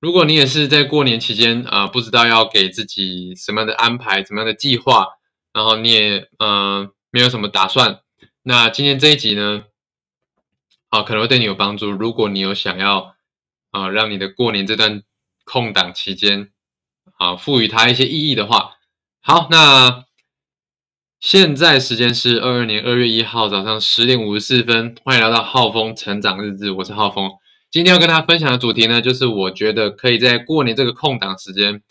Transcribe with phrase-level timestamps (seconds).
[0.00, 5.06] 如果你也是在过年期间啊、不知道要给自己什么样的安排、什么样的计划，
[5.52, 8.00] 然后你也呃没有什么打算，
[8.42, 9.64] 那今天这一集呢，
[10.90, 11.90] 啊可能会对你有帮助。
[11.90, 13.14] 如果你有想要
[13.70, 15.02] 啊让你的过年这段
[15.44, 16.50] 空档期间
[17.16, 18.74] 啊赋予它一些意义的话，
[19.22, 20.04] 好，那
[21.18, 27.30] 现在时间是二二年二月一号早上十点五十四分，欢迎来到浩峰成长日志，我是浩峰。
[27.74, 31.82] 今天要跟大家分享的主题呢，就是我觉得可以在过年这个空档时间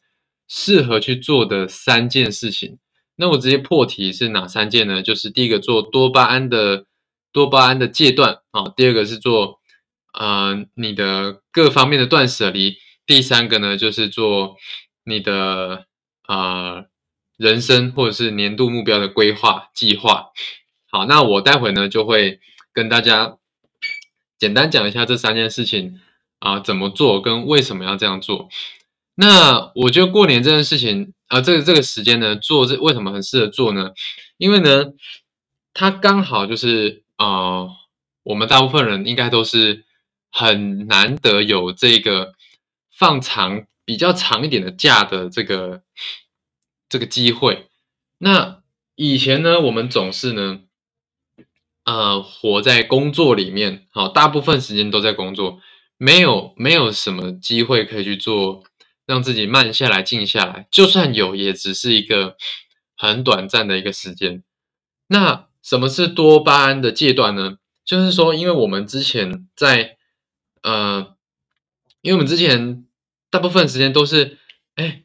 [0.47, 2.79] 适合去做的三件事情。
[3.17, 5.01] 那我直接破题是哪三件呢？
[5.01, 6.85] 就是第一个做多巴胺的
[7.33, 9.59] 多巴胺的戒断啊，第二个是做
[10.13, 14.55] 呃你的各方面的断舍离，第三个呢就是做
[15.03, 15.85] 你的
[16.29, 16.85] 呃
[17.35, 20.27] 人生或者是年度目标的规划计划。
[20.89, 22.39] 好，那我待会呢就会
[22.71, 23.37] 跟大家
[24.43, 26.01] 简单讲一下这三件事情
[26.39, 28.49] 啊、怎么做跟为什么要这样做。
[29.15, 33.91] 那我觉得过年这件事情啊、这个这个时间呢做这为什么很适合做呢？
[34.35, 34.87] 因为呢，
[35.73, 37.69] 它刚好就是呃，
[38.23, 39.85] 我们大部分人应该都是
[40.29, 42.33] 很难得有这个
[42.91, 45.83] 放长比较长一点的假的这个
[46.89, 47.69] 这个机会。
[48.17, 48.61] 那
[48.95, 50.59] 以前呢，我们总是呢，
[51.85, 55.59] 呃，活在工作里面，好，大部分时间都在工作，
[55.97, 58.63] 没有没有什么机会可以去做，
[59.05, 60.67] 让自己慢下来、静下来。
[60.71, 62.37] 就算有，也只是一个
[62.95, 64.43] 很短暂的一个时间。
[65.07, 67.57] 那什么是多巴胺的戒断呢？
[67.83, 69.97] 就是说，因为我们之前在
[70.61, 71.15] 呃，
[72.01, 72.85] 因为我们之前
[73.29, 74.39] 大部分时间都是，
[74.75, 75.03] 哎，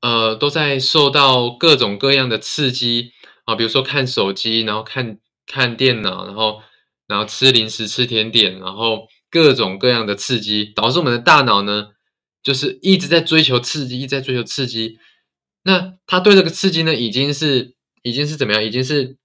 [0.00, 3.12] 呃，都在受到各种各样的刺激
[3.44, 6.62] 啊，比如说看手机，然后看看电脑，然后
[7.08, 11.88] 然后吃零食、吃甜点，然后各种各样的刺激，导致我们的大脑呢，
[12.42, 14.98] 就是一直在追求刺激，一直在追求刺激。
[15.64, 18.62] 那他对这个刺激呢，已经是已经是怎么样？
[18.62, 19.16] 已经是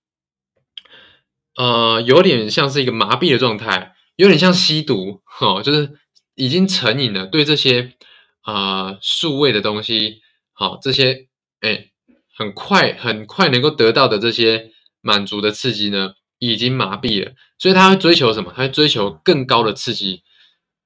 [1.56, 6.00] 呃，有点像是一个麻痹的状态，有点像吸毒，哈、就是
[6.36, 7.94] 已经成瘾了，对这些
[8.42, 10.22] 啊、呃数位的东西，
[10.52, 11.28] 好、这些
[11.62, 11.92] 哎，
[12.36, 16.16] 很快很快能够得到的这些满足的刺激呢，
[16.52, 18.52] 已经麻痹了，所以他会追求什么？
[18.56, 20.24] 他会追求更高的刺激。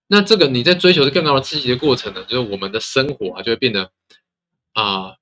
[0.07, 3.91] 那这个你在追求更高的刺激的过程呢，就是我们的生活啊，就会变得
[4.73, 5.15] 啊、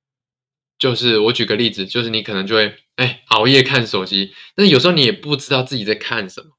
[0.77, 6.51] 就是我举个例子，就是你可能就会哎熬夜看手机，但有时候你也不知道自己在看什么，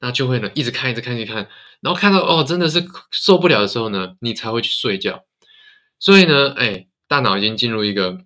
[0.00, 1.48] 那就会呢一直看一直看一直看，
[1.80, 5.24] 然后看到哦真的是受不了的时候呢，你才会去睡觉。
[5.98, 8.18] 所以呢，哎，大脑已经进入一个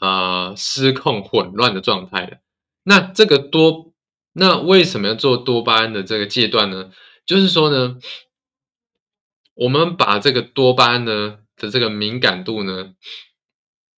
[0.00, 2.36] 呃失控混乱的状态了。
[2.84, 3.92] 那这个多，
[4.32, 6.90] 那为什么要做多巴胺的这个戒断呢？
[7.24, 7.98] 就是说呢，
[9.54, 12.94] 我们把这个多巴胺呢的这个敏感度呢，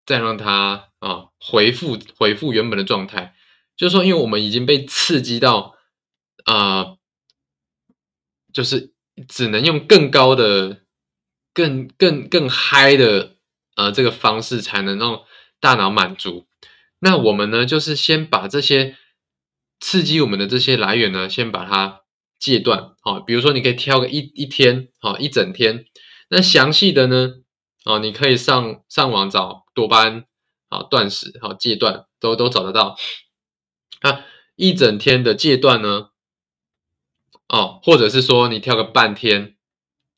[0.05, 3.34] 再让它啊恢复恢复原本的状态。
[3.77, 5.75] 就是说，因为我们已经被刺激到
[6.45, 6.97] 啊、
[8.53, 8.93] 就是
[9.27, 10.83] 只能用更高的、
[11.55, 13.37] 更更更嗨的
[13.77, 15.25] 呃这个方式才能让
[15.59, 16.47] 大脑满足。
[17.04, 18.97] 那我们呢，就是先把这些
[19.78, 22.00] 刺激我们的这些来源呢，先把它
[22.38, 22.94] 戒断。
[23.03, 25.84] 好、比如说你可以挑个一一天，好、一整天。
[26.31, 27.34] 那详细的呢，
[27.84, 30.25] 哦，你可以上上网找多巴胺，
[30.70, 32.97] 好、断食，好、戒断，都都找得到。
[34.00, 34.25] 啊，
[34.56, 36.09] 一整天的戒断呢，
[37.48, 39.56] 哦，或者是说你挑个半天，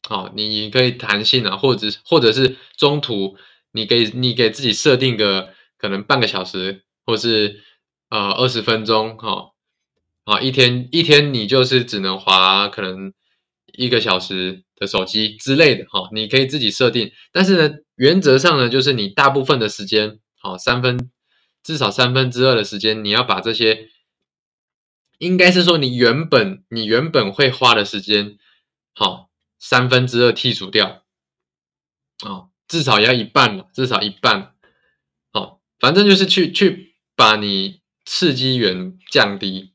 [0.08, 3.36] 哦，你可以弹性啊，或者或者是中途
[3.72, 7.62] 你给你给自己设定个可能半个小时，或是
[8.10, 9.52] 呃二十分钟，哈、哦，
[10.24, 13.12] 啊，一天一天你就是只能滑可能
[13.72, 21.10] 一个小时的手机之类的，哈、你可以自己设定，但是呢，原则上呢，就是你大部分的时间，好、三分
[21.62, 23.90] 至少三分之二的时间，你要把这些。
[25.18, 28.36] 应该是说你原本你原本会花的时间，
[28.94, 31.04] 好三分之二剔除掉，
[32.22, 34.54] 哦，至少要一半了，至少一半，
[35.78, 39.74] 反正就是去去把你刺激源降低，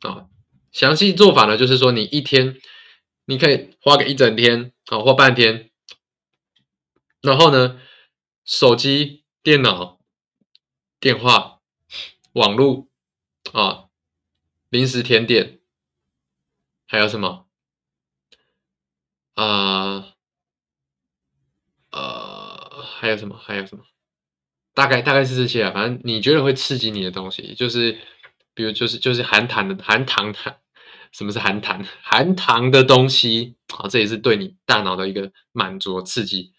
[0.00, 0.28] 啊，
[0.72, 2.60] 详细做法呢，就是说你一天
[3.24, 5.70] 你可以花个一整天，啊或半天，
[7.20, 7.80] 然后呢，
[8.44, 10.00] 手机、电脑、
[11.00, 11.60] 电话、
[12.32, 12.88] 网络
[13.52, 13.84] 啊。
[14.68, 15.60] 零食、甜点，
[16.88, 17.46] 还有什么？
[19.34, 20.12] 啊、
[21.92, 23.38] 呃，还有什么？
[23.38, 23.84] 还有什么？
[24.76, 27.96] 大概大概是这些啊，反正你觉得会刺激你的东西，就是
[28.52, 30.38] 比如就是就是含糖的含糖的
[31.12, 31.82] 什么是含糖？
[32.02, 36.52] 含糖的东西啊，这也是对你大脑的一个满足刺激。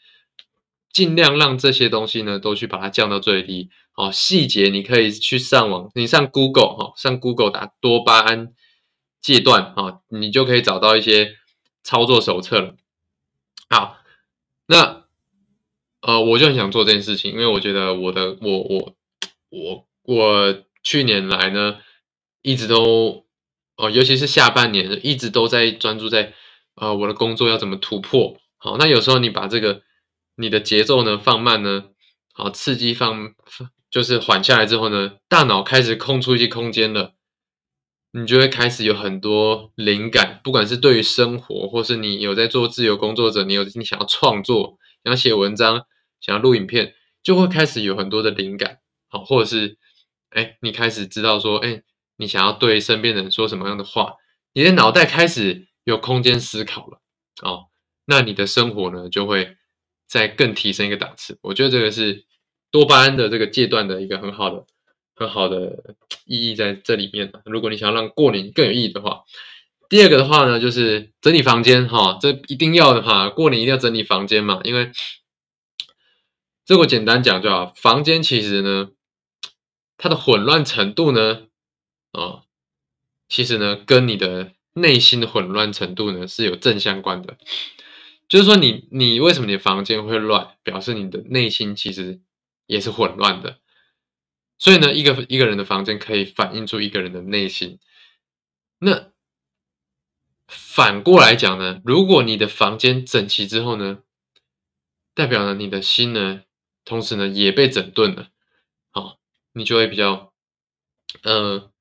[0.92, 3.70] 尽量让这些东西呢，都去把它降到最低。
[3.94, 8.54] 哦，细节你可以去上网，你上 Google 哈，上 Google 打多巴胺
[9.22, 11.36] 戒断啊，你就可以找到一些
[11.84, 12.76] 操作手册了。
[13.70, 14.00] 好，
[14.66, 14.97] 那
[16.02, 18.96] 呃，我就很想做这件事情，因为我觉得我的我我
[19.50, 21.80] 我我去年来呢，
[22.42, 23.26] 一直都
[23.76, 26.34] 哦，尤其是下半年，一直都在专注在
[26.76, 28.38] 呃我的工作要怎么突破。
[28.58, 29.82] 好，那有时候你把这个
[30.36, 31.86] 你的节奏呢放慢呢，
[32.34, 33.34] 好，刺激放。
[33.90, 37.14] 就是缓下来之后呢，大脑开始空出一些空间了，
[38.12, 45.86] 你就会开始有很多灵感，不管是对于生活，或是你有在做自由工作者，你有你想要创作，想要写文章，
[46.20, 46.94] 想要录影片，
[47.24, 49.78] 就会开始有很多的灵感，好，或者是
[50.32, 51.84] 哎，你开始知道说，哎，
[52.18, 54.16] 你想要对身边人说什么样的话，
[54.52, 57.00] 你的脑袋开始有空间思考了，
[57.42, 57.68] 哦，
[58.06, 59.56] 那你的生活呢，就会
[60.06, 61.40] 再更提升一个档次。
[61.44, 62.26] 我觉得这个是。
[62.70, 64.66] 多巴胺的这个阶段的一个很好的、
[65.16, 65.96] 很好的
[66.26, 69.24] 意义在这里面如果你想要让过年更有意义的话，
[69.90, 74.92] 第二个的话呢，就是整理房间哈，这一定要的哈，过年一定要整理房间嘛，因为
[76.66, 78.90] 这个简单讲就好，房间其实呢，
[79.98, 81.48] 它的混乱程度呢，
[82.12, 82.44] 啊，
[83.30, 87.38] 其实呢，跟你的内心的混乱程度呢是有正相关的，
[88.28, 92.22] 就是说你你为什么你的房间会乱，表示你的内心其实。
[92.70, 93.60] 也是混乱的，
[94.58, 97.80] 所以呢，一个一个人的房间可以反映出一个人的内心。
[98.80, 99.14] 那
[100.48, 104.00] 反过来讲呢，如果你的房间整齐之后呢，
[105.14, 106.42] 代表了你的心呢，
[106.84, 108.30] 同时呢也被整顿了，
[108.92, 109.20] 好，
[109.54, 110.34] 你就会比较，
[111.24, 111.72] 呃，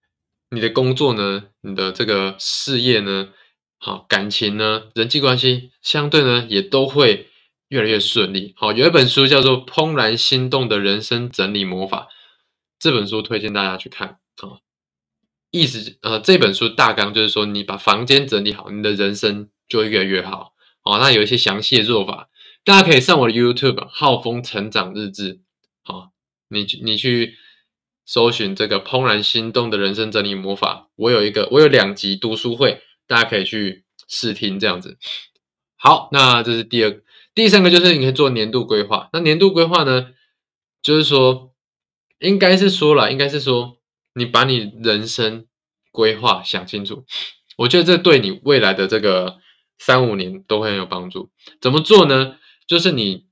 [0.50, 3.32] 你的工作呢，你的这个事业呢，
[3.78, 7.30] 好，感情呢，人际关系相对呢也都会。
[7.68, 8.54] 越来越顺利。
[8.56, 12.02] 好，有一本书叫做《怦然心动的人生整理魔法》，
[12.78, 14.20] 这本书推荐大家去看。
[14.36, 14.62] 啊，
[15.60, 20.52] 意思呃，这本书大纲就是说，你把房间整理好，你的人生就会越来越好。
[20.82, 22.28] 哦，那有一些详细的做法，
[22.64, 25.40] 大家可以上我的 YouTube“ 浩峰成长日志”。
[25.82, 26.10] 好，
[26.48, 27.34] 你你去
[28.04, 34.98] 搜寻这个《怦然心动的人生整理魔法》，我有一个，我有两集读书会，大家可以去试听这样子。
[35.76, 37.02] 好，那这是第二。
[37.34, 39.10] 第三个就是你可以做年度规划。
[39.12, 40.08] 那年度规划呢，
[40.80, 41.52] 就是说，
[42.20, 43.75] 应该是说了，应该是说，
[44.16, 45.46] 你把你人生
[45.92, 47.04] 规划想清楚。
[47.58, 49.38] 我觉得这对你未来的这个
[49.78, 51.30] 三五年都会很有帮助。
[51.60, 52.38] 怎么做呢？
[52.66, 53.26] 就是你，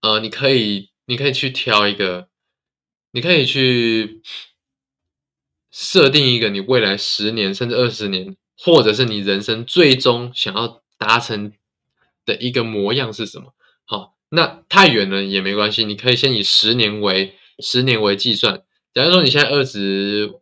[0.00, 2.28] 呃，你可以，你可以去挑一个，
[3.12, 4.22] 你可以去
[5.70, 11.52] 设定一个你未来十年甚至二十年，或者是你人生最终想要达成。
[12.26, 13.52] 的一个模样是什么？
[13.84, 18.62] 好，那太远了也没关系，你可以先以十年为十年为计算。
[18.94, 20.32] 假如说你现在二十，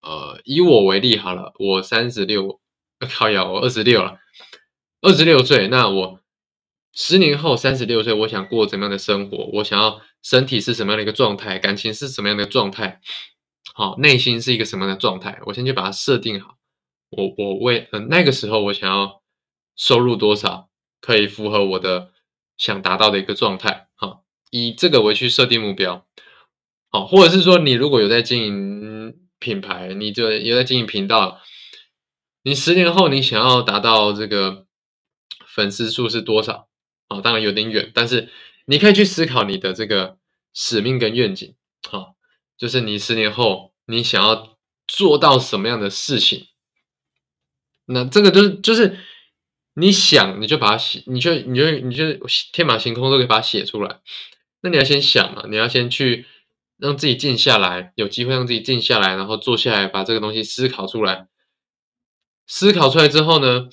[0.00, 2.60] 呃，以我为例好了，我三十六，
[2.98, 4.18] 靠呀，我二十六了，
[5.00, 6.20] 二十六岁，那我
[6.92, 9.48] 十年后三十六岁，我想过怎么样的生活？
[9.54, 11.60] 我想要身体是什么样的一个状态？
[11.60, 13.00] 感情是什么样的状态？
[13.72, 15.40] 好，内心是一个什么样的状态？
[15.46, 16.56] 我先去把它设定好。
[17.10, 19.22] 我我为嗯那个时候我想要
[19.76, 20.68] 收入多少？
[21.00, 22.10] 可以符合我的
[22.56, 26.06] 想达到的一个状态，好，以这个为去设定目标，
[26.92, 31.40] 好，或者是说你如果有在经营品牌，你就有在经营频道，
[32.44, 34.66] 你十年后你想要达到这个
[35.46, 36.68] 粉丝数是多少？
[37.08, 38.28] 啊，当然有点远，但是
[38.66, 40.18] 你可以去思考你的这个
[40.54, 41.54] 使命跟愿景，
[41.88, 42.14] 好，
[42.56, 44.56] 就是你十年后你想要
[44.86, 46.46] 做到什么样的事情？
[47.86, 48.98] 那这个就是就是。
[49.74, 52.04] 你想，你就把它写，你就你就你就
[52.52, 54.00] 天马行空都可以把它写出来。
[54.60, 56.26] 那你要先想嘛，你要先去
[56.82, 61.28] 让自己静下来，有机会让自己静下来，然后坐下来把这个东西思考出来。
[62.46, 63.68] 思考出来之后呢，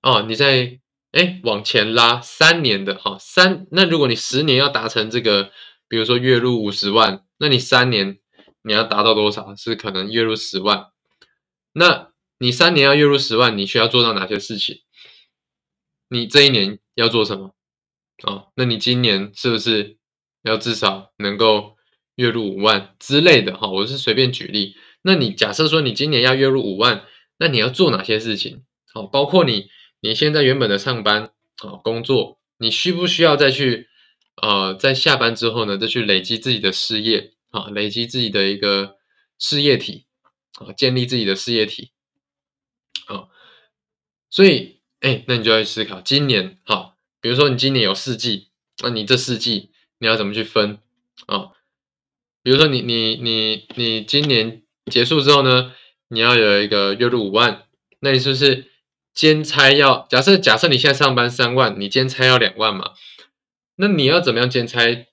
[0.00, 0.80] 哦，你再
[1.12, 5.52] 哎往前拉三年的哈三，那如果你十年要达成这个，
[5.86, 8.18] 比如说月入五十万，那你三年
[8.62, 9.54] 你要达到多少？
[9.54, 10.88] 是可能月入十万，
[11.72, 12.12] 那。
[12.38, 14.82] 你三年要月入十万，你需要做到哪些事情？
[16.08, 17.54] 你这一年要做什么？
[18.24, 19.96] 哦，那你今年是不是
[20.42, 21.73] 要至少能够
[22.16, 23.56] 月入五万之类的？
[23.56, 24.76] 哈，我是随便举例。
[25.02, 27.04] 那你假设说你今年要月入五万，
[27.38, 28.64] 那你要做哪些事情？
[28.92, 29.68] 好，包括你
[30.00, 33.88] 你现在原本的上班啊工作，你需不需要再去
[34.40, 38.96] 呃在下班之后呢，再去累积自己的事业啊，累积自己的一个
[39.38, 40.06] 事业体
[40.58, 41.90] 啊，建立自己的事业体。
[43.06, 43.28] 啊，
[44.30, 48.48] 所以哎，那你就要去思考，今年好，比如说你今年有四季，
[48.82, 50.78] 那你这四季你要怎么去分
[51.26, 51.50] 啊？
[52.44, 55.72] 比如说你你你你今年结束之后呢，
[56.08, 57.64] 你要有一个月入五万，
[58.00, 58.70] 那你是不是
[59.14, 62.92] 兼差要假设假设你现在上班三万，你兼差要两万嘛？
[63.76, 65.06] 那你要怎么样兼差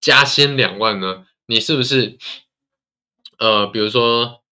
[0.00, 1.26] 加薪两万呢？
[1.48, 2.16] 你是不是
[3.38, 4.44] 呃，比如说，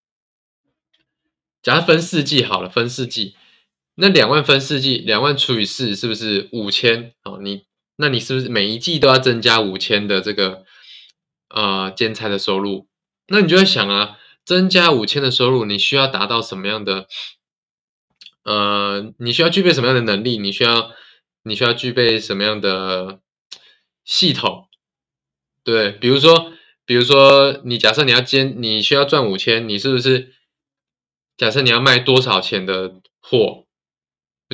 [1.63, 3.37] 假设分四季好了，分四季，
[3.95, 7.15] 那两万分四季，两万除以四是不是五千？
[7.23, 7.67] 哦，你
[7.99, 10.66] 那你是不是每一季都要增加五千的这个？
[11.57, 12.87] 呃，兼差的收入，
[13.29, 17.07] 那你就在想啊，增加五千的收入，你需要达到什么样的？
[18.45, 20.37] 呃，你需要具备什么样的能力？
[20.37, 20.91] 你需要，
[21.45, 23.21] 你需要具备什么样的
[24.05, 24.69] 系统？
[25.65, 26.53] 对，比如说，
[26.85, 30.35] 比如说，你假设你要兼，你需要赚五千，你是不是？
[31.39, 33.65] 假设你要卖多少钱的货？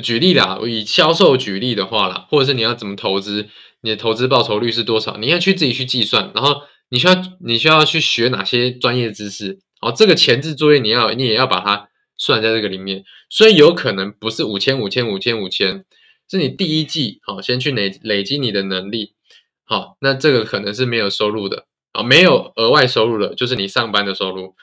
[0.01, 3.49] 举例啦，以销售举例的话啦，或者是你要怎么投资？
[3.81, 5.17] 你的投资报酬率是多少？
[5.17, 6.61] 你要去自己去计算，然后。
[6.93, 9.57] 你需要你需要去学哪些专业知识？
[9.81, 15.85] 哦，这个前置作业你要你也要把它算在这个里面，所以有可能不是五千五千五千五千，
[16.29, 19.15] 是你第一季好先去累累积你的能力，
[19.63, 24.53] 好，那这个可能是没有收入的啊，没有额外收入的，就是你上班的收入，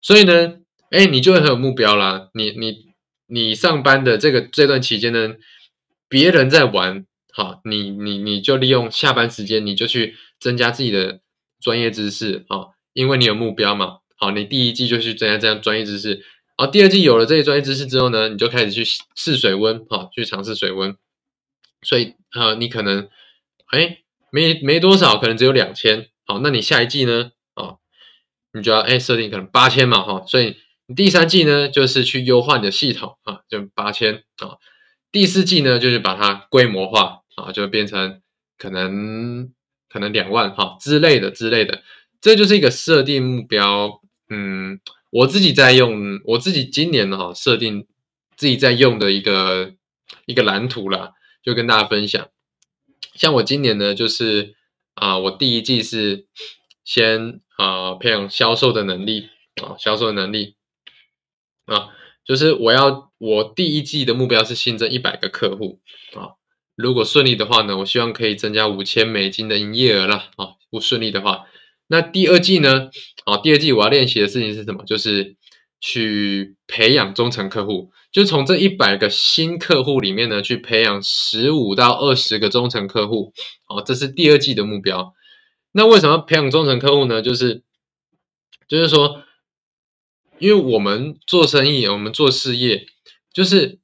[0.00, 0.58] 所以呢，
[0.90, 2.76] 哎，你就会很有目标啦，你你
[3.26, 5.34] 你上班的这个这段期间呢，
[6.08, 11.18] 别人在玩，好，你你你就利用下班时间，你就去增加自己的。
[11.62, 13.98] 专业知识啊，因为你有目标嘛。
[14.16, 16.24] 好，你第一季就去增加这样专业知识，
[16.56, 18.84] 好，第二季有了这些专业知识之后呢，你就开始去
[19.16, 20.96] 试水温，哈，去尝试水温。
[21.82, 23.08] 所以，呃，你可能，
[23.72, 23.98] 哎，
[24.30, 27.78] 没没多少，可能只有两千，好，那你下一季呢，啊，
[28.52, 34.58] 你就要哎设定可能八千嘛，哈，所以你第三季呢，就是去优化你的系统啊，就八千啊，
[35.10, 38.22] 第四季呢，就是把它规模化啊，就变成
[38.56, 39.52] 可能。
[39.92, 41.82] 可能两万哈之类的之类的，
[42.18, 44.00] 这就是一个设定目标。
[44.30, 44.80] 嗯，
[45.10, 47.86] 我自己在用，我自己今年哈设定
[48.34, 49.74] 自己在用的一个
[50.24, 52.26] 一个蓝图啦，就跟大家分享。
[53.14, 54.54] 像我今年呢，就是
[54.94, 56.26] 啊，我第一季是
[56.82, 59.28] 先啊培养销售的能力
[59.62, 60.56] 啊，销售的能力
[61.66, 61.90] 啊，
[62.24, 65.80] 就是我要我第一季的目标是新增一百个客户
[66.14, 66.40] 啊。
[66.74, 70.56] 如果顺利的话呢，我希望可以增加五千美金的营业额了啊！
[70.70, 71.44] 不顺利的话，
[71.88, 72.90] 那第二季呢？
[73.26, 74.82] 啊，第二季我要练习的事情是什么？
[74.84, 75.36] 就是
[75.80, 83.34] 去培养忠诚客户，就从这一百个新客户里面呢，去培养十五到二十个忠诚客户。
[83.68, 85.12] 哦，这是第二季的目标。
[85.72, 87.20] 那为什么培养忠诚客户呢？
[87.20, 87.62] 就是，
[88.66, 89.22] 就是说，
[90.38, 92.86] 因为我们做生意，我们做事业，
[93.30, 93.81] 就是。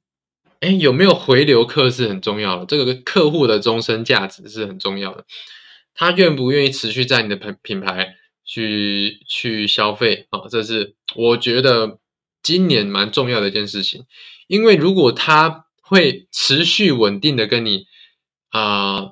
[0.59, 5.25] 哎，有没有回流客是很重要的，这个客户的终身价值是很重要的。
[5.93, 10.41] 他愿不愿意持续在你的品品牌去去消费啊？
[10.49, 11.99] 这是我觉得
[12.43, 14.05] 今年蛮重要的一件事情。
[14.47, 17.85] 因为如果他会持续稳定的跟你
[18.49, 19.11] 啊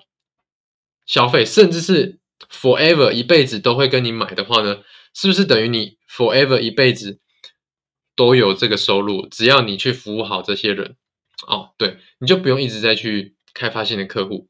[1.06, 2.20] 消费，甚至是
[2.52, 4.80] forever 一辈子都会跟你买的话呢，
[5.14, 7.20] 是不是等于你 forever 一辈子
[8.16, 9.28] 都有这个收入？
[9.30, 10.98] 只要你去服务好这些人。
[11.46, 14.48] 哦，对，你就不用一直在去开发新的客户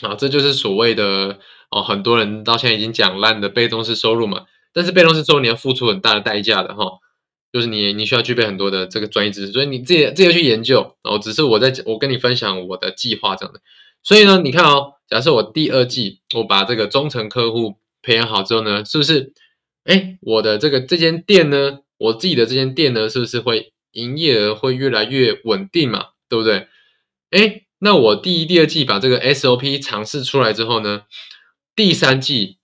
[0.00, 1.38] 啊，这就是所谓的
[1.70, 4.46] 哦，很多人到现在已经讲烂的被动式收入嘛。
[4.72, 6.98] 但是被动式收入你要付出很大的代价的哈，
[7.52, 10.96] 就是你你需要具备很多的这个专业知识，所以你自己自己去研究。
[11.04, 13.60] 然后只是我在我跟你分享我的计划这样的。
[14.02, 19.32] 所以呢，你看哦，假设我第二季我把这个忠诚客户培养好之后呢，是不是？
[19.84, 23.72] 哎，我的这个这间店呢，我自己的这间店呢，是不是会？
[23.92, 26.68] 营业额会越来越稳定嘛，对不对？
[27.30, 31.04] 哎，那我第一、第二季把这个 SOP 尝试出来之后呢，
[31.74, 32.58] 第三季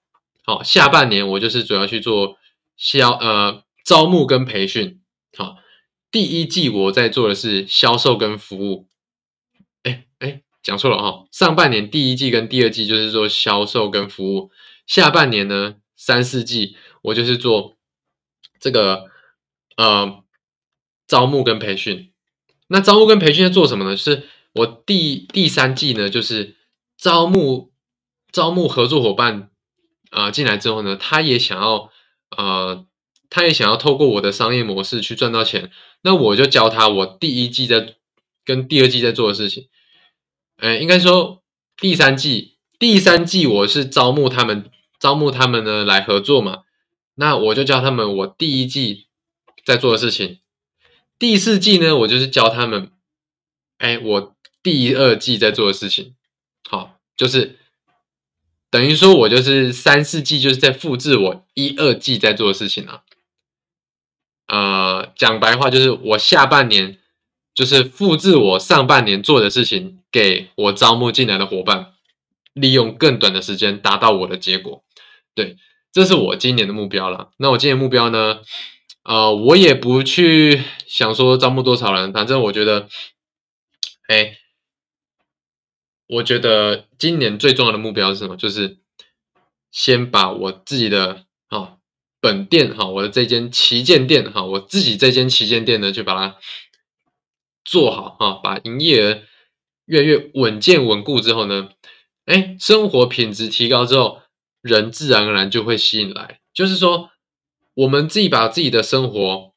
[0.44, 2.36] 好，下半年我就是主要去做
[2.76, 5.00] 销呃招募跟培训。
[5.36, 5.56] 好，
[6.10, 8.86] 第一季我在做的是销售跟服务。
[9.82, 14.50] 哎哎，讲错了哈，上半年第一季跟第二季就是做销售跟服务，
[14.86, 17.76] 下半年呢三四季我就是做
[18.58, 19.04] 这个
[19.76, 20.22] 呃。
[21.08, 22.12] 招募跟培训，
[22.68, 23.96] 那招募跟培训在做什么呢？
[23.96, 26.54] 是我第第三季呢，就是
[26.98, 27.72] 招募
[28.30, 29.50] 招募合作伙伴
[30.10, 31.90] 啊进来之后呢，他也想要
[32.36, 32.84] 呃，
[33.30, 35.70] 他也想要透过我的商业模式去赚到钱，
[36.02, 37.94] 那我就教他我第一季在
[38.44, 39.68] 跟第二季在做的事情。
[40.58, 41.42] 哎，应该说
[41.78, 46.64] 第三季第三季我是招募他们招募他们呢来合作嘛，
[47.14, 49.06] 那我就教他们我第一季
[49.64, 50.40] 在做的事情。
[51.18, 52.92] 第四季呢，我就是教他们，
[53.78, 56.14] 哎，我第二季在做的事情，
[56.68, 57.58] 好，就是
[58.70, 63.02] 等于说我就是三四季就是在复制我一二季在做的事情啊。
[64.46, 66.98] 呃，讲白话就是我下半年
[67.52, 71.94] 就是复制我上半年做的事情，给我招募进来的伙伴，
[72.52, 74.84] 利用更短的时间达到我的结果。
[75.34, 75.56] 对，
[75.92, 77.30] 这是我今年的目标了。
[77.38, 78.40] 那我今年目标呢？
[79.08, 82.90] 呃，我也不去想说招募多少人，反正我觉得，
[84.06, 84.36] 哎，
[86.06, 88.36] 我觉得今年最重要的目标是什么？
[88.36, 88.76] 就是
[89.70, 91.76] 先把我自己的啊。
[92.20, 96.36] 本店哈，我的这间旗舰店哈，我自己这间旗舰店呢，就把它
[97.64, 99.22] 做好哈，把营业额
[99.86, 101.70] 越来越稳健稳固之后呢，
[102.26, 104.20] 哎，生活品质提高之后，
[104.60, 106.40] 人自然而然就会吸引来。
[106.52, 107.10] 就是说，
[107.78, 109.52] 我们自己把自己的生活，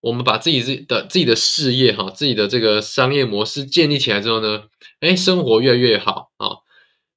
[0.00, 4.64] 我们把自己自的自己的事业哈，自己的这个商业模式建立起来之后呢，
[5.00, 6.58] 哎，生活越来越好啊，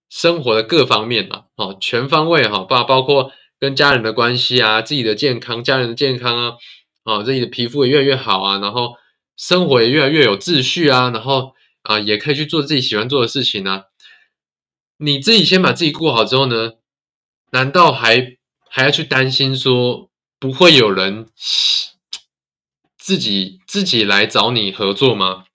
[0.10, 3.32] 生活的各方面啊，哦，全方位哈，包包括。
[3.60, 6.54] 跟家人的关系啊，自己的健康，家人的健康啊，
[7.06, 8.94] 啊，自己的皮肤也越来越好啊，然后
[9.36, 13.86] 生活也越来越有秩序啊，然后啊，也可以去做自己喜欢做的事情啊。
[14.98, 16.74] 你自己先把自己过好之后呢，
[17.50, 18.38] 难道还
[18.70, 21.28] 还要去担心说不会有人
[22.98, 25.46] 自己自己来找你合作吗？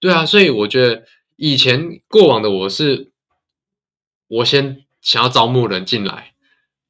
[0.00, 3.12] 对啊，所以我觉得以前过往的我是，
[4.28, 6.34] 我先想要招募人进来，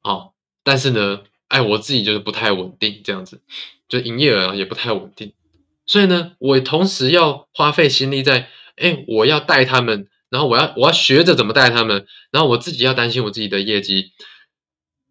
[0.01, 0.29] 啊。
[0.63, 3.41] 但是呢，哎，我自己就是不太稳定，这样子，
[3.87, 5.33] 就营业额也不太稳定，
[5.85, 14.13] 所以呢，我同时要花费心力在，哎，我要带他们，然后我要我要学着怎么带他们，然后我自己要担心我自己的业绩，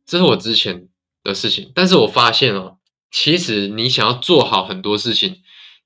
[0.05, 0.89] 这是我之前
[1.25, 1.73] 的事情。
[1.75, 2.79] 但是我发现哦，
[3.11, 5.39] 其实你想要做好很多事情，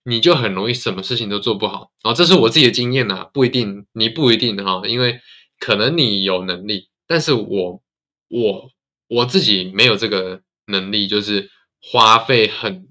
[0.04, 1.90] 你就很容易什么事情都做不好。
[2.02, 5.20] 然后这是我自己的经验呐，不一定你不一定哈，因为
[5.58, 7.82] 可能你有能力，但是我
[8.28, 8.70] 我。
[9.10, 12.88] 我自己没有这个能力，就是花费很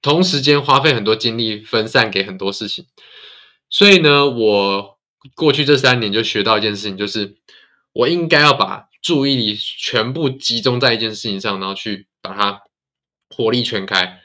[0.00, 2.86] 同时间花费很多精力分散给很多事情，
[3.68, 4.98] 所以呢，我
[5.34, 7.36] 过去这三年就学到一件事情，就是
[7.92, 12.62] 我应该要把注意力全部集中在一件事情上，然后去把它
[13.28, 14.18] 火力全开，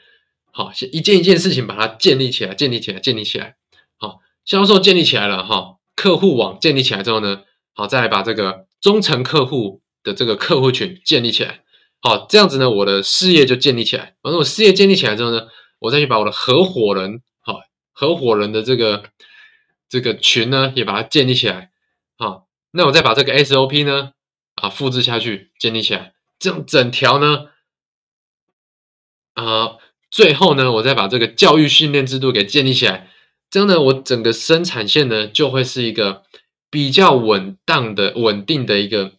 [0.50, 3.54] 好，一件一件事情把它建立起来，建立起来，建立起来，
[3.96, 7.42] 好，销售建立起来了哈，客户网建立起来之后呢，
[7.74, 9.80] 好，再把这个忠诚客户。
[10.02, 11.60] 的这个客户群建立起来，
[12.00, 14.14] 好，这样子呢，我的事业就建立起来。
[14.22, 15.42] 反正，我事业建立起来之后呢，
[15.78, 17.60] 我再去把我的合伙人，好，
[17.92, 19.02] 合伙人的这个
[19.90, 21.70] 这个群呢，也把它建立起来。
[22.16, 24.12] 好，那我再把这个 SOP 呢，
[24.60, 26.12] 啊，复制下去，建立起来。
[26.38, 27.46] 这样整条呢，
[29.34, 29.76] 啊，
[30.10, 33.10] 最后呢，我再把这个教育训练制度给建立起来。
[33.50, 36.22] 这样呢，我整个生产线呢，就会是一个
[36.70, 39.12] 比较稳当的、稳定的一个。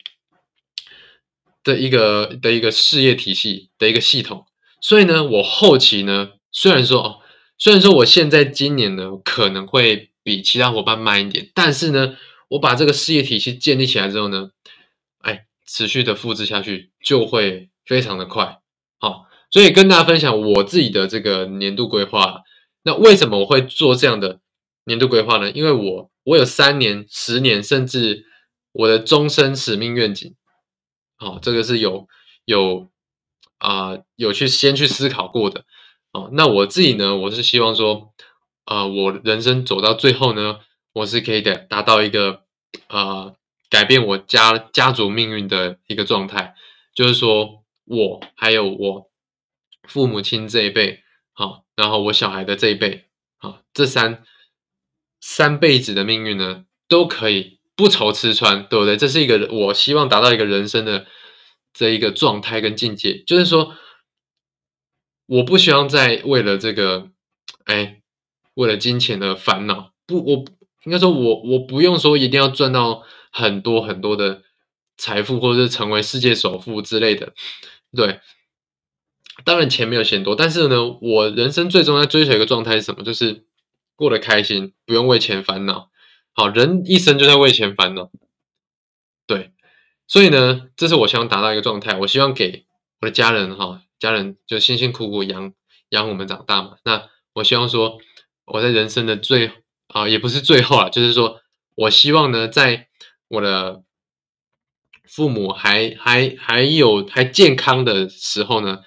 [1.63, 4.47] 的一个的一个事业体系的一个系统，
[4.81, 7.19] 所以呢，我后期呢，虽然说哦，
[7.59, 12.17] 虽然说我现在今年呢可能会比其他伙伴慢一点，但是呢，
[12.49, 14.49] 我把这个事业体系建立起来之后呢，
[15.71, 18.59] 持续的复制下去就会非常的快，
[18.99, 22.41] 好，所以跟大家分享我自己的这个年度规划。
[22.83, 24.41] 那为什么我会做这样的
[24.83, 25.49] 年度规划呢？
[25.51, 28.25] 因为我我有三年、十年，甚至
[28.73, 30.35] 我的终身使命愿景。
[31.15, 32.07] 好，这个是有
[32.43, 32.89] 有
[33.59, 35.63] 啊，有去先去思考过的
[36.11, 36.29] 哦。
[36.33, 38.13] 那我自己呢，我是希望说，
[38.65, 40.59] 啊，我人生走到最后呢，
[40.93, 42.41] 我是可以的达到一个
[42.87, 43.33] 啊，
[43.71, 46.53] 改变我家家族命运的一个状态，
[46.93, 49.09] 就是说我还有我
[49.87, 51.01] 父母亲这一辈，
[51.33, 53.05] 好，然后我小孩的这一辈，
[53.39, 54.23] 好，这三
[55.19, 57.59] 三辈子的命运呢，都可以。
[57.73, 58.95] 不愁吃穿，对不对？
[58.95, 61.07] 这是一个我希望达到一个人生的
[61.73, 63.75] 这一个状态跟境界，就是说，
[65.25, 67.09] 我不希望再为了这个，
[67.65, 68.01] 哎，
[68.53, 69.93] 为了金钱的烦恼。
[70.05, 70.45] 不，我
[70.83, 74.43] 应该说，我我不用说一定要赚到很多很多的
[74.97, 77.33] 财富，或者是成为世界首富之类的。
[77.95, 78.19] 对，
[79.43, 83.03] 当然钱没有嫌多，但是呢，我人生最终在追求一个状态是什么？
[83.03, 83.45] 就是
[83.95, 85.89] 过得开心，不用为钱烦恼。
[86.33, 88.09] 好人一生就在为钱烦恼，
[89.27, 89.51] 对，
[90.07, 91.97] 所以呢，这是我希望达到一个状态。
[91.97, 92.65] 我希望给
[93.01, 95.53] 我的家人哈，家人就辛辛苦苦养
[95.89, 96.77] 养我们长大嘛。
[96.85, 97.97] 那我希望说，
[98.45, 99.51] 我在人生的最
[99.87, 101.41] 啊，也不是最后啊，就是说
[101.75, 102.87] 我希望呢，在
[103.31, 103.83] 我的
[105.07, 108.81] 父母还还还有还健康的时候呢，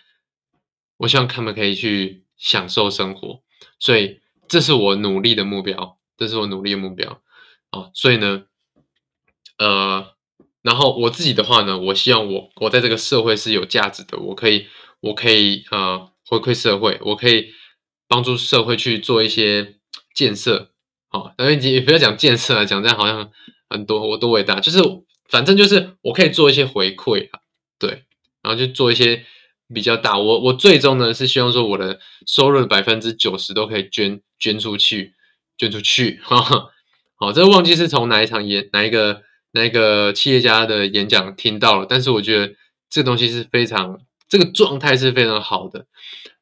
[0.99, 3.43] 我希望他们可以去享受生活。
[3.79, 7.23] 所以这是我努力的目标，这是我努力的目标
[7.71, 7.91] 啊。
[7.95, 8.45] 所以呢，
[9.57, 10.15] 呃，
[10.61, 14.67] 然后我自己的话呢，我希望我我在这个社会是有价值的，我可以
[15.01, 17.55] 我可以呃回馈社会，我可以
[18.07, 19.79] 帮助社会去做一些
[20.15, 20.74] 建设。
[21.15, 23.31] 好，因为你不要讲建设啊，讲这样好像
[23.71, 24.81] 很多我多伟大，就是
[25.29, 27.39] 反正就是我可以做一些回馈啊，
[27.79, 28.03] 对，
[28.43, 29.25] 然后就做一些
[29.73, 30.19] 比较大。
[30.19, 35.15] 我我最终呢是希望说我的收入的百分之九十都可以捐捐出去，
[35.57, 36.19] 捐出去。
[36.25, 36.73] 哈，
[37.15, 39.23] 好，这个忘记是从哪一场演哪一个
[39.53, 42.57] 哪一个企业家的演讲听到了，但是我觉得
[42.91, 45.87] 这个东西是非常这个状态是非常好的，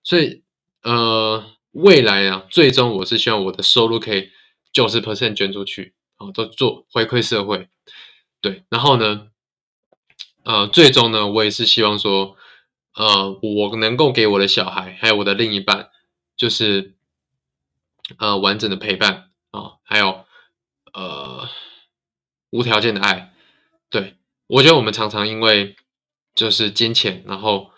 [0.02, 0.42] 所以
[0.82, 4.30] 呃未来啊，最终我是希望我的收入可以。
[4.72, 7.68] 九十 percent 捐出去，哦，都做回馈社会，
[8.40, 9.28] 对，然后呢，
[10.44, 12.37] 呃，最终呢，我也是希望说，
[12.94, 15.90] 呃，我能够给我的小孩，还有我的另一半，
[16.37, 16.94] 就是
[18.16, 20.24] 呃完整的陪伴啊，还有
[20.94, 21.46] 呃
[22.48, 23.35] 无条件的爱，
[23.90, 25.76] 对我觉得我们常常因为
[26.35, 27.70] 就是金钱，然后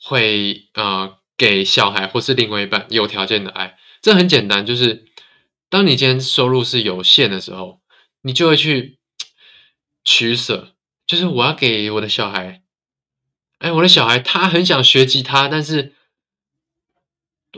[0.00, 5.06] 会呃给小孩或是另外一半有条件的爱，这很简单，就是。
[5.70, 7.80] 当你今天收入是有限的时候，
[8.22, 8.98] 你就会去
[10.02, 10.74] 取舍，
[11.06, 12.62] 就是我要给我的小孩，
[13.58, 15.94] 哎，我的小孩他很想学吉他，但是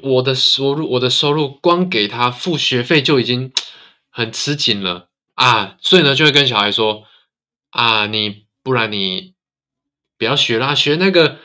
[0.03, 3.53] 我的收入，我的收入光给他付学费就已经
[4.09, 7.07] 很吃紧了啊，所以呢，就会跟小孩说
[7.70, 9.35] 啊，你不然你
[10.18, 11.38] 不要学啦，学那个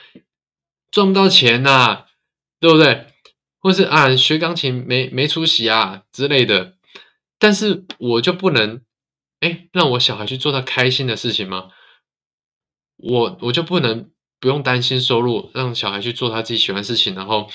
[0.90, 2.06] 赚不到钱呐，
[2.60, 3.08] 对不对？
[3.66, 6.78] 或是啊，学钢琴没没出息啊之类的，
[7.40, 8.84] 但是我就不能
[9.40, 11.72] 哎，让我小孩去做他开心的事情吗？
[12.98, 17.50] 我我就不能不用担心收入，让小孩去做他自己喜欢事情，然后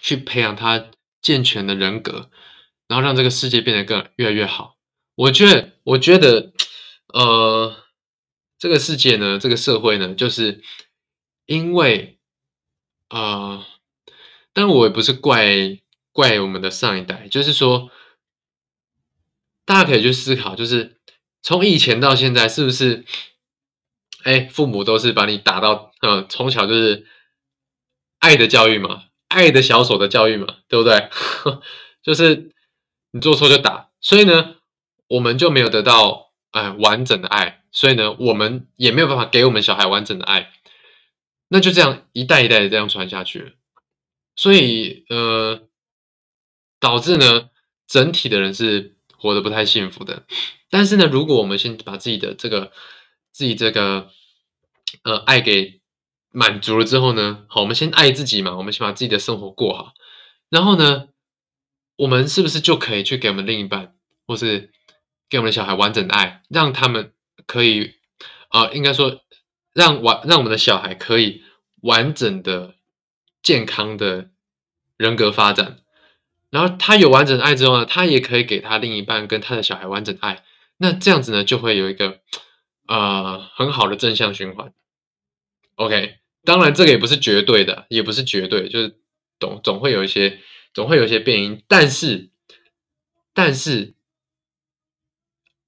[0.00, 0.86] 去培养他
[1.20, 2.30] 健全的人格，
[2.86, 4.76] 然后让这个世界变得更越来越好。
[5.16, 6.52] 我觉得，我觉得，
[7.12, 7.74] 呃，
[8.56, 10.62] 这个世界呢，这个社会呢，就是
[11.46, 12.20] 因为
[13.08, 13.66] 啊。
[14.52, 15.78] 但我也不是怪
[16.12, 17.90] 怪我们的上一代，就是说，
[19.64, 20.98] 大家可以去思考，就是
[21.42, 23.04] 从以前到现在，是不是？
[24.24, 27.06] 哎，父母都是把你打到，嗯，从小就是
[28.18, 31.08] 爱的教育嘛，爱的小手的教育嘛，对不对？
[32.04, 32.52] 就是
[33.12, 34.56] 你做错就打，所以呢，
[35.08, 40.52] 我们就没有得到哎完整的爱，所以呢，我们也没有办法给我们小孩完整的爱，
[41.48, 43.56] 那就这样一代一代的这样传下去。
[44.40, 45.68] 所以，呃，
[46.78, 47.50] 导致呢，
[47.86, 50.24] 整体的人是活得不太幸福的。
[50.70, 52.72] 但是呢，如果我们先把自己的这个、
[53.32, 54.08] 自己这个，
[55.02, 55.82] 呃，爱给
[56.30, 59.92] 满足了之后呢，好，我们先爱自己嘛，我们先把自己的生活过好。
[60.48, 61.08] 然后呢，
[61.96, 63.94] 我们是不是就可以去给我们另一半，
[64.26, 64.72] 或是
[65.28, 67.12] 给我们的小孩完整的爱，让他们
[67.46, 67.96] 可以，
[68.48, 69.20] 啊，应该说，
[69.74, 71.42] 让完让我们的小孩可以
[71.82, 72.76] 完整的。
[73.42, 74.30] 健康的
[74.96, 75.78] 人格发展，
[76.50, 80.44] 然后他有完整的爱之后呢，他也可以给他另一半跟他的小孩完整的爱。
[80.76, 82.20] 那这样子呢，就会有一个
[82.86, 84.74] 呃很好的正向循环。
[85.76, 89.00] OK，当然这个也不是绝对的，也不是绝对，就是
[89.38, 90.40] 总总会有一些
[90.74, 92.30] 总会有一些变因，但是
[93.32, 93.94] 但是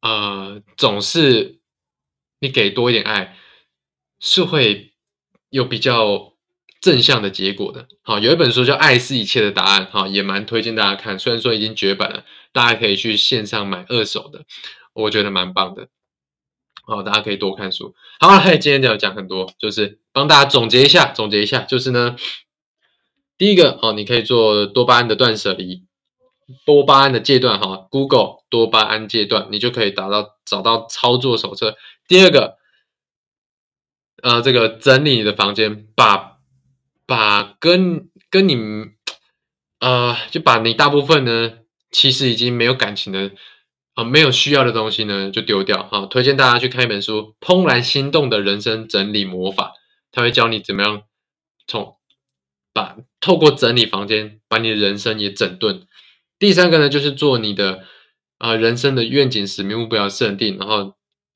[0.00, 1.60] 呃总是
[2.38, 3.36] 你给多一点爱，
[4.20, 4.92] 是会
[5.48, 6.31] 有比较。
[6.82, 11.16] 正向的结果的，好，有一本书叫《爱是一切的答案》，哈，也蛮推荐大家看。
[11.16, 14.44] 虽然说已经绝版了，大家可以去线上买二手的，
[14.92, 15.88] 我觉得蛮棒的。
[16.84, 17.94] 好，大家可以多看书。
[18.18, 22.16] 好了，今天就要讲很多，就是帮大家总结一下，总结一下，就是呢，
[23.38, 25.84] 第一个，哦，你可以做多巴胺的断舍离，
[26.66, 31.76] 多巴胺的戒断，哈，Google 多巴胺戒断，你就可以达到找到操作手册。
[32.08, 32.56] 第二个，
[34.20, 36.31] 呃，这个整理你的房间，把
[37.12, 38.56] 把跟跟你，
[39.80, 41.58] 呃，就把你大部分呢，
[41.90, 43.32] 其实已经没有感情的，
[43.92, 46.06] 啊，没有需要的东西呢，就丢掉哈。
[46.06, 49.64] 推荐大家去看一本书《怦然心动的人生整理魔法》，
[50.10, 51.02] 他会教你怎么样
[51.66, 51.96] 从
[52.72, 55.86] 把透过整理房间，把你的人生也整顿。
[56.38, 57.84] 第三个呢，就是做你的
[58.38, 60.94] 啊人生的愿景、使命、目标设定，然后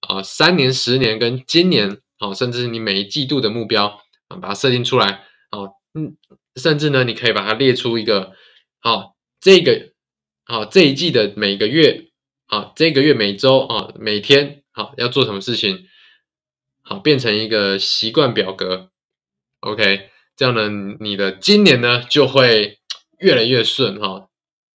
[0.08, 5.24] 啊三年、十年跟今年，啊，甚至是你每一季度的目标啊，把它设定出来。
[5.50, 6.16] 好，嗯，
[6.56, 8.32] 甚至呢，你可以把它列出一个，
[8.80, 9.92] 好，这个，
[10.44, 12.10] 好，这一季的每个月，
[12.46, 15.86] 好，这个月每周啊，每天，好，要做什么事情，
[16.82, 18.90] 好，变成一个习惯表格
[19.60, 22.80] ，OK，这样呢，你的今年呢就会
[23.18, 24.28] 越来越顺哈，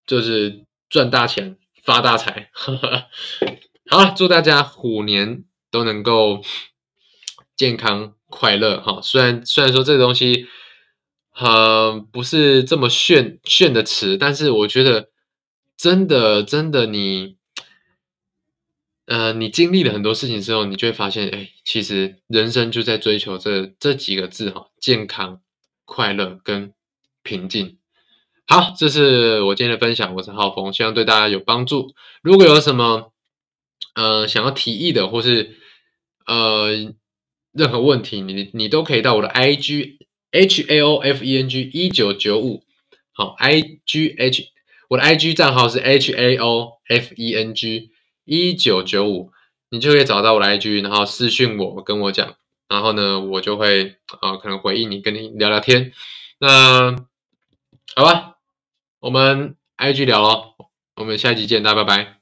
[0.06, 2.50] 就是赚大钱、发大财。
[3.90, 6.42] 好，祝大家虎年都能够
[7.58, 9.02] 健康快乐哈。
[9.02, 10.48] 虽然虽然说这个东西，
[11.36, 15.10] 呃，不是这么炫炫的词，但是我觉得
[15.78, 17.38] 真的真的你，
[19.06, 25.42] 呃，你经历了很多事情之后，你就会发现，哎，其实人生就在追求这这几个字哈：健康、
[25.86, 26.74] 快乐跟
[27.24, 27.78] 平静。
[28.46, 31.94] 好，这是我今天的分享，我是浩峰，希望对大家有帮助。
[32.22, 33.14] 如果有什么
[33.96, 35.58] 呃想要提议的，或是
[36.26, 36.70] 呃
[37.54, 40.00] 任何问题，你你都可以到我的 I G
[40.32, 42.64] H A O F E N G 一九九五，
[43.12, 44.48] 好 I G H
[44.90, 47.92] 我的 I G 账号是 H A O F E N G
[48.26, 49.32] 一九九五，
[49.70, 52.36] 你就可以找到我的 I G，然后私讯我跟我讲，
[52.68, 55.92] 然后呢我就会啊可能回应你，跟你聊聊天。
[56.40, 56.96] 那
[57.96, 58.38] 好吧，
[59.00, 60.56] 我们 I G 聊喽，
[60.96, 62.18] 我们下期见，大家拜拜。